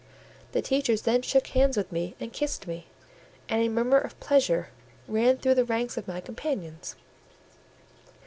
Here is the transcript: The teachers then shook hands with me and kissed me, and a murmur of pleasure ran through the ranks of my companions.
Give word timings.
The 0.53 0.63
teachers 0.63 1.03
then 1.03 1.21
shook 1.21 1.45
hands 1.45 1.77
with 1.77 1.91
me 1.91 2.15
and 2.19 2.33
kissed 2.33 2.65
me, 2.65 2.87
and 3.47 3.61
a 3.61 3.69
murmur 3.69 3.99
of 3.99 4.19
pleasure 4.19 4.69
ran 5.07 5.37
through 5.37 5.53
the 5.53 5.63
ranks 5.63 5.95
of 5.95 6.07
my 6.07 6.19
companions. 6.19 6.95